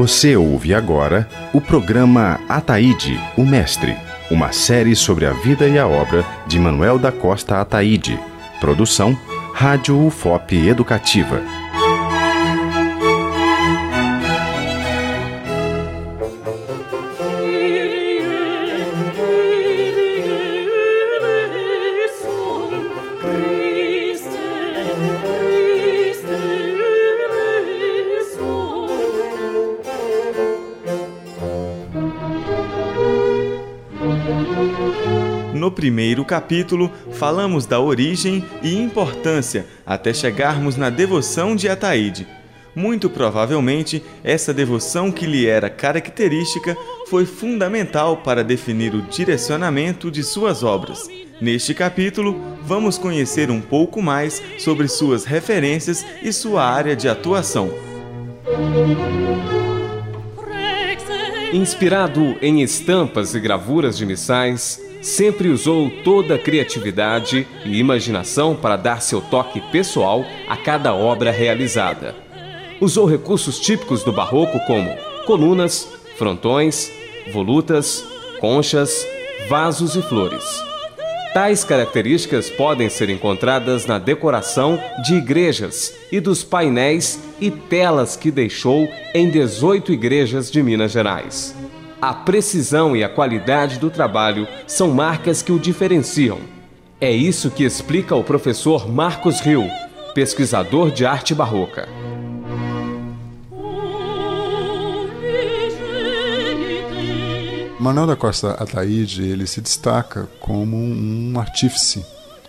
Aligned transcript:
Você 0.00 0.34
ouve 0.34 0.72
agora 0.72 1.28
o 1.52 1.60
programa 1.60 2.40
Ataíde, 2.48 3.20
o 3.36 3.44
Mestre, 3.44 3.94
uma 4.30 4.50
série 4.50 4.96
sobre 4.96 5.26
a 5.26 5.32
vida 5.34 5.68
e 5.68 5.78
a 5.78 5.86
obra 5.86 6.24
de 6.46 6.58
Manuel 6.58 6.98
da 6.98 7.12
Costa 7.12 7.60
Ataíde. 7.60 8.18
Produção 8.60 9.14
Rádio 9.52 10.02
UFOP 10.06 10.56
Educativa. 10.56 11.59
No 35.60 35.70
primeiro 35.70 36.24
capítulo, 36.24 36.90
falamos 37.12 37.66
da 37.66 37.78
origem 37.78 38.42
e 38.62 38.74
importância 38.78 39.66
até 39.84 40.10
chegarmos 40.10 40.74
na 40.74 40.88
devoção 40.88 41.54
de 41.54 41.68
Ataíde. 41.68 42.26
Muito 42.74 43.10
provavelmente, 43.10 44.02
essa 44.24 44.54
devoção 44.54 45.12
que 45.12 45.26
lhe 45.26 45.46
era 45.46 45.68
característica 45.68 46.74
foi 47.08 47.26
fundamental 47.26 48.16
para 48.16 48.42
definir 48.42 48.94
o 48.94 49.02
direcionamento 49.02 50.10
de 50.10 50.22
suas 50.22 50.62
obras. 50.62 51.10
Neste 51.42 51.74
capítulo, 51.74 52.40
vamos 52.62 52.96
conhecer 52.96 53.50
um 53.50 53.60
pouco 53.60 54.00
mais 54.00 54.42
sobre 54.58 54.88
suas 54.88 55.26
referências 55.26 56.06
e 56.22 56.32
sua 56.32 56.64
área 56.64 56.96
de 56.96 57.06
atuação. 57.06 57.70
Inspirado 61.52 62.36
em 62.40 62.62
estampas 62.62 63.34
e 63.34 63.40
gravuras 63.40 63.98
de 63.98 64.06
missais, 64.06 64.80
sempre 65.00 65.48
usou 65.48 65.90
toda 66.04 66.34
a 66.34 66.38
criatividade 66.38 67.46
e 67.64 67.78
imaginação 67.78 68.54
para 68.54 68.76
dar 68.76 69.00
seu 69.00 69.20
toque 69.20 69.60
pessoal 69.72 70.24
a 70.48 70.56
cada 70.56 70.94
obra 70.94 71.30
realizada. 71.30 72.14
Usou 72.80 73.06
recursos 73.06 73.58
típicos 73.58 74.02
do 74.02 74.12
barroco 74.12 74.58
como 74.66 74.94
colunas, 75.26 75.88
frontões, 76.16 76.90
volutas, 77.32 78.04
conchas, 78.40 79.06
vasos 79.48 79.96
e 79.96 80.02
flores. 80.02 80.44
Tais 81.32 81.62
características 81.62 82.50
podem 82.50 82.88
ser 82.88 83.08
encontradas 83.08 83.86
na 83.86 83.98
decoração 83.98 84.82
de 85.04 85.14
igrejas 85.14 85.94
e 86.10 86.18
dos 86.18 86.42
painéis 86.42 87.20
e 87.40 87.52
telas 87.52 88.16
que 88.16 88.32
deixou 88.32 88.88
em 89.14 89.30
18 89.30 89.92
igrejas 89.92 90.50
de 90.50 90.60
Minas 90.60 90.90
Gerais. 90.90 91.54
A 92.02 92.14
precisão 92.14 92.96
e 92.96 93.04
a 93.04 93.10
qualidade 93.10 93.78
do 93.78 93.90
trabalho 93.90 94.48
são 94.66 94.88
marcas 94.88 95.42
que 95.42 95.52
o 95.52 95.58
diferenciam. 95.58 96.38
É 96.98 97.12
isso 97.12 97.50
que 97.50 97.62
explica 97.62 98.16
o 98.16 98.24
professor 98.24 98.90
Marcos 98.90 99.40
Rio, 99.40 99.68
pesquisador 100.14 100.90
de 100.90 101.04
arte 101.04 101.34
barroca. 101.34 101.86
Manuel 107.78 108.06
da 108.06 108.16
Costa 108.16 108.52
Ataíde 108.52 109.22
ele 109.22 109.46
se 109.46 109.60
destaca 109.60 110.26
como 110.40 110.78
um 110.78 111.38
artífice 111.38 112.02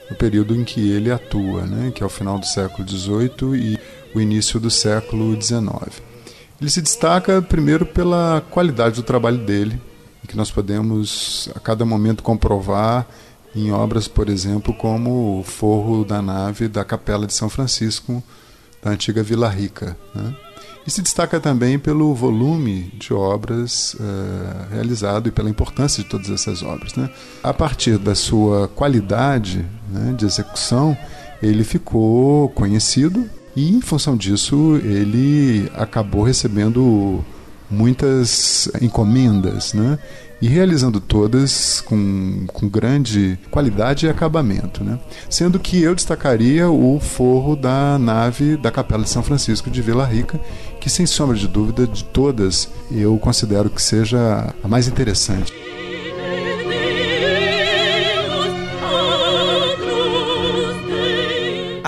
no 0.10 0.16
período 0.16 0.56
em 0.56 0.64
que 0.64 0.92
ele 0.92 1.12
atua, 1.12 1.64
né, 1.64 1.92
que 1.94 2.02
é 2.02 2.06
o 2.06 2.10
final 2.10 2.40
do 2.40 2.46
século 2.46 2.88
XVIII 2.88 3.56
e 3.56 3.80
o 4.16 4.22
início 4.22 4.62
do 4.62 4.70
século 4.70 5.42
XIX. 5.42 6.11
Ele 6.62 6.70
se 6.70 6.80
destaca 6.80 7.42
primeiro 7.42 7.88
pela 7.88 8.40
qualidade 8.52 8.96
do 8.98 9.02
trabalho 9.02 9.40
dele, 9.40 9.82
que 10.28 10.38
nós 10.38 10.52
podemos 10.52 11.50
a 11.56 11.60
cada 11.60 11.84
momento 11.84 12.22
comprovar 12.22 13.08
em 13.56 13.72
obras, 13.72 14.08
por 14.08 14.30
exemplo, 14.30 14.72
como 14.72 15.40
o 15.40 15.44
forro 15.44 16.06
da 16.06 16.22
nave 16.22 16.68
da 16.68 16.86
Capela 16.86 17.26
de 17.26 17.34
São 17.34 17.50
Francisco 17.50 18.24
da 18.80 18.92
antiga 18.92 19.24
Vila 19.24 19.50
Rica. 19.50 19.98
Né? 20.14 20.36
E 20.86 20.92
se 20.92 21.02
destaca 21.02 21.40
também 21.40 21.80
pelo 21.80 22.14
volume 22.14 22.94
de 22.94 23.12
obras 23.12 23.96
uh, 23.96 24.72
realizado 24.72 25.28
e 25.28 25.32
pela 25.32 25.50
importância 25.50 26.04
de 26.04 26.10
todas 26.10 26.30
essas 26.30 26.62
obras. 26.62 26.94
Né? 26.94 27.10
A 27.42 27.54
partir 27.54 27.98
da 27.98 28.14
sua 28.14 28.68
qualidade 28.68 29.66
né, 29.90 30.14
de 30.14 30.26
execução, 30.26 30.96
ele 31.42 31.64
ficou 31.64 32.50
conhecido 32.50 33.28
e, 33.56 33.70
em 33.70 33.82
função 33.82 34.16
disso, 34.16 34.80
ele 34.84 35.70
acabou 35.76 36.24
recebendo 36.24 37.24
muitas 37.70 38.70
encomendas, 38.82 39.74
né? 39.74 39.98
e 40.42 40.48
realizando 40.48 41.00
todas 41.00 41.82
com, 41.82 42.46
com 42.48 42.68
grande 42.68 43.38
qualidade 43.52 44.08
e 44.08 44.10
acabamento. 44.10 44.84
Né? 44.84 45.00
Sendo 45.30 45.60
que 45.60 45.82
eu 45.82 45.94
destacaria 45.94 46.70
o 46.70 47.00
forro 47.00 47.56
da 47.56 48.00
nave 48.00 48.58
da 48.58 48.72
Capela 48.72 49.04
de 49.04 49.10
São 49.10 49.22
Francisco 49.22 49.70
de 49.70 49.82
Vila 49.82 50.06
Rica, 50.06 50.40
que 50.80 50.90
sem 50.90 51.06
sombra 51.06 51.38
de 51.38 51.48
dúvida 51.48 51.86
de 51.86 52.04
todas 52.04 52.68
eu 52.90 53.18
considero 53.20 53.70
que 53.70 53.82
seja 53.82 54.54
a 54.64 54.68
mais 54.68 54.88
interessante. 54.88 55.54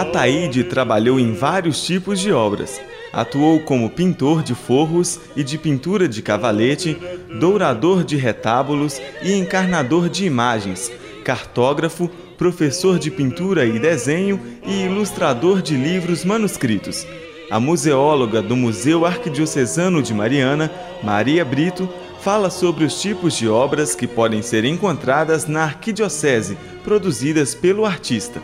Ataíde 0.04 0.66
trabalhou 0.66 1.18
em 1.18 1.32
vários 1.32 1.86
tipos 1.86 2.20
de 2.20 2.30
obras. 2.30 2.80
Atuou 3.14 3.62
como 3.62 3.90
pintor 3.90 4.44
de 4.44 4.54
forros 4.54 5.18
e 5.34 5.46
de 5.46 5.58
pintura 5.58 6.10
de 6.10 6.22
cavalete, 6.22 6.98
dourador 7.40 8.04
de 8.04 8.18
retábulos 8.18 9.02
e 9.22 9.32
encarnador 9.34 10.10
de 10.10 10.26
imagens, 10.26 10.92
cartógrafo, 11.24 12.10
professor 12.38 13.00
de 13.00 13.10
pintura 13.10 13.66
e 13.66 13.80
desenho 13.80 14.42
e 14.68 14.84
ilustrador 14.84 15.62
de 15.62 15.78
livros 15.78 16.26
manuscritos. 16.26 17.08
A 17.50 17.58
museóloga 17.58 18.42
do 18.42 18.58
Museu 18.58 19.06
Arquidiocesano 19.06 20.04
de 20.04 20.14
Mariana, 20.14 20.70
Maria 21.02 21.46
Brito, 21.46 21.88
fala 22.20 22.50
sobre 22.50 22.84
os 22.84 23.02
tipos 23.02 23.38
de 23.38 23.48
obras 23.48 23.96
que 23.96 24.06
podem 24.06 24.42
ser 24.42 24.66
encontradas 24.66 25.48
na 25.48 25.64
arquidiocese, 25.64 26.58
produzidas 26.84 27.56
pelo 27.56 27.86
artista. 27.86 28.42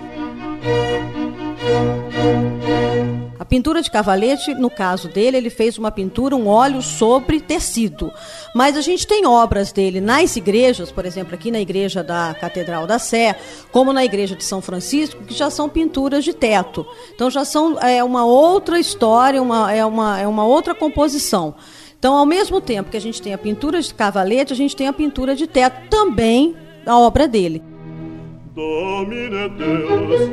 Pintura 3.49 3.81
de 3.81 3.89
cavalete, 3.89 4.53
no 4.53 4.69
caso 4.69 5.09
dele, 5.09 5.37
ele 5.37 5.49
fez 5.49 5.77
uma 5.77 5.91
pintura, 5.91 6.35
um 6.35 6.47
óleo 6.47 6.81
sobre 6.81 7.39
tecido. 7.39 8.13
Mas 8.53 8.77
a 8.77 8.81
gente 8.81 9.07
tem 9.07 9.25
obras 9.25 9.71
dele 9.71 9.99
nas 9.99 10.35
igrejas, 10.35 10.91
por 10.91 11.05
exemplo, 11.05 11.33
aqui 11.33 11.49
na 11.49 11.59
igreja 11.59 12.03
da 12.03 12.35
Catedral 12.39 12.85
da 12.85 12.99
Sé, 12.99 13.35
como 13.71 13.91
na 13.91 14.05
igreja 14.05 14.35
de 14.35 14.43
São 14.43 14.61
Francisco, 14.61 15.23
que 15.23 15.33
já 15.33 15.49
são 15.49 15.67
pinturas 15.67 16.23
de 16.23 16.31
teto. 16.31 16.85
Então 17.13 17.29
já 17.29 17.43
são 17.43 17.79
é 17.79 18.03
uma 18.03 18.23
outra 18.23 18.79
história, 18.79 19.41
uma, 19.41 19.73
é, 19.73 19.83
uma, 19.83 20.19
é 20.19 20.27
uma 20.27 20.45
outra 20.45 20.75
composição. 20.75 21.55
Então, 21.97 22.15
ao 22.15 22.25
mesmo 22.25 22.61
tempo 22.61 22.89
que 22.89 22.95
a 22.95 23.01
gente 23.01 23.21
tem 23.21 23.33
a 23.33 23.37
pintura 23.37 23.81
de 23.81 23.93
cavalete, 23.93 24.53
a 24.53 24.55
gente 24.55 24.73
tem 24.73 24.87
a 24.87 24.93
pintura 24.93 25.35
de 25.35 25.45
teto 25.47 25.89
também 25.89 26.55
da 26.85 26.97
obra 26.97 27.27
dele. 27.27 27.61
Domine 28.55 29.49
Deus, 29.49 30.29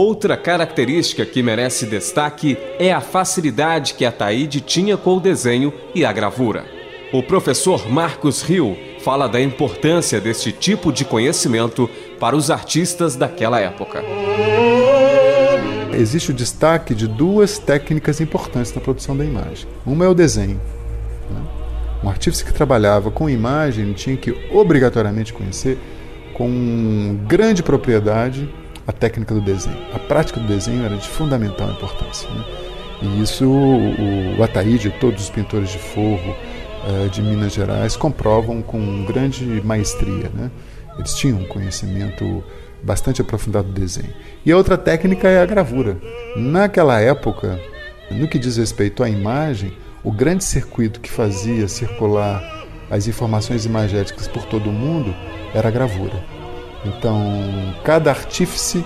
Outra 0.00 0.36
característica 0.36 1.26
que 1.26 1.42
merece 1.42 1.84
destaque 1.84 2.56
é 2.78 2.92
a 2.92 3.00
facilidade 3.00 3.94
que 3.94 4.04
a 4.04 4.12
Taíde 4.12 4.60
tinha 4.60 4.96
com 4.96 5.16
o 5.16 5.20
desenho 5.20 5.74
e 5.92 6.04
a 6.04 6.12
gravura. 6.12 6.66
O 7.12 7.20
professor 7.20 7.90
Marcos 7.90 8.40
Rio 8.40 8.76
fala 9.00 9.26
da 9.26 9.40
importância 9.40 10.20
deste 10.20 10.52
tipo 10.52 10.92
de 10.92 11.04
conhecimento 11.04 11.90
para 12.20 12.36
os 12.36 12.48
artistas 12.48 13.16
daquela 13.16 13.58
época. 13.58 14.04
Existe 15.92 16.30
o 16.30 16.34
destaque 16.34 16.94
de 16.94 17.08
duas 17.08 17.58
técnicas 17.58 18.20
importantes 18.20 18.72
na 18.72 18.80
produção 18.80 19.16
da 19.16 19.24
imagem. 19.24 19.66
Uma 19.84 20.04
é 20.04 20.08
o 20.08 20.14
desenho. 20.14 20.60
Né? 21.28 21.40
Um 22.04 22.08
artista 22.08 22.44
que 22.44 22.54
trabalhava 22.54 23.10
com 23.10 23.28
imagem 23.28 23.92
tinha 23.94 24.16
que 24.16 24.30
obrigatoriamente 24.52 25.32
conhecer 25.32 25.76
com 26.34 27.18
grande 27.26 27.64
propriedade 27.64 28.48
a 28.88 28.92
técnica 28.92 29.34
do 29.34 29.40
desenho. 29.42 29.76
A 29.92 29.98
prática 29.98 30.40
do 30.40 30.46
desenho 30.46 30.82
era 30.82 30.96
de 30.96 31.06
fundamental 31.06 31.70
importância. 31.70 32.28
Né? 32.30 32.44
E 33.02 33.22
isso 33.22 33.44
o, 33.44 34.38
o 34.38 34.42
Ataíde 34.42 34.90
todos 34.98 35.24
os 35.24 35.30
pintores 35.30 35.70
de 35.70 35.78
forro 35.78 36.34
uh, 36.86 37.08
de 37.10 37.20
Minas 37.20 37.52
Gerais 37.52 37.96
comprovam 37.96 38.62
com 38.62 39.04
grande 39.04 39.44
maestria. 39.62 40.30
Né? 40.34 40.50
Eles 40.96 41.14
tinham 41.14 41.38
um 41.38 41.44
conhecimento 41.44 42.42
bastante 42.82 43.20
aprofundado 43.20 43.68
do 43.68 43.78
desenho. 43.78 44.12
E 44.44 44.50
a 44.50 44.56
outra 44.56 44.78
técnica 44.78 45.28
é 45.28 45.42
a 45.42 45.46
gravura. 45.46 45.98
Naquela 46.34 46.98
época, 46.98 47.60
no 48.10 48.26
que 48.26 48.38
diz 48.38 48.56
respeito 48.56 49.02
à 49.02 49.10
imagem, 49.10 49.76
o 50.02 50.10
grande 50.10 50.44
circuito 50.44 50.98
que 50.98 51.10
fazia 51.10 51.68
circular 51.68 52.66
as 52.90 53.06
informações 53.06 53.66
imagéticas 53.66 54.26
por 54.26 54.46
todo 54.46 54.70
o 54.70 54.72
mundo 54.72 55.14
era 55.54 55.68
a 55.68 55.70
gravura. 55.70 56.37
Então, 56.84 57.20
cada 57.84 58.10
artífice 58.10 58.84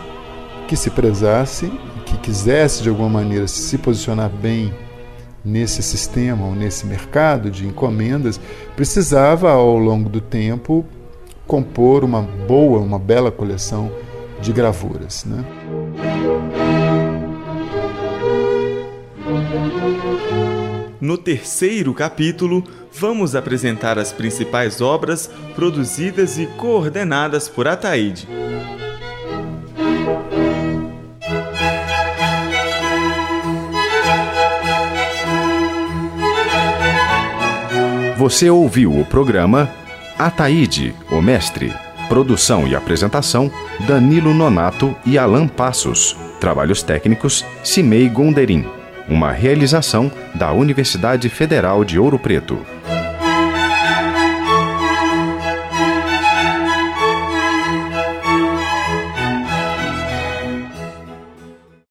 que 0.67 0.77
se 0.77 0.91
prezasse, 0.91 1.71
que 2.07 2.17
quisesse 2.19 2.83
de 2.83 2.89
alguma 2.89 3.09
maneira 3.09 3.47
se 3.47 3.77
posicionar 3.79 4.31
bem 4.31 4.73
nesse 5.45 5.83
sistema 5.83 6.47
ou 6.47 6.55
nesse 6.55 6.87
mercado 6.87 7.51
de 7.51 7.67
encomendas, 7.67 8.41
precisava 8.77 9.51
ao 9.51 9.77
longo 9.77 10.09
do 10.09 10.21
tempo 10.21 10.85
compor 11.47 12.05
uma 12.05 12.23
boa, 12.23 12.79
uma 12.81 12.99
bela 12.99 13.31
coleção 13.31 13.91
de 14.41 14.53
gravuras. 14.53 15.25
Né? 15.25 15.45
No 21.03 21.19
terceiro 21.19 21.93
capítulo, 21.93 22.63
vamos 22.93 23.35
apresentar 23.35 23.99
as 23.99 24.13
principais 24.13 24.81
obras 24.81 25.29
produzidas 25.53 26.39
e 26.39 26.47
coordenadas 26.47 27.49
por 27.49 27.67
Ataíde. 27.67 28.29
Você 38.17 38.49
ouviu 38.49 38.97
o 38.97 39.05
programa 39.05 39.69
Ataíde, 40.17 40.95
o 41.11 41.21
Mestre. 41.21 41.75
Produção 42.09 42.69
e 42.69 42.77
apresentação: 42.77 43.51
Danilo 43.89 44.33
Nonato 44.33 44.95
e 45.05 45.19
Alan 45.19 45.49
Passos. 45.49 46.17
Trabalhos 46.39 46.81
técnicos: 46.85 47.45
Cimei 47.65 48.09
Gonderim. 48.09 48.82
Uma 49.09 49.33
realização 49.33 50.11
da 50.35 50.53
Universidade 50.53 51.29
Federal 51.29 51.85
de 51.85 51.99
Ouro 51.99 52.19
Preto. 52.19 52.65